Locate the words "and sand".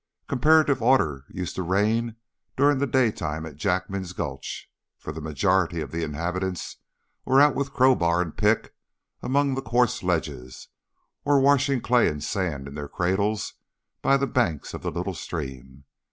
12.07-12.67